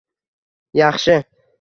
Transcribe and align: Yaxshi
Yaxshi 0.77 1.17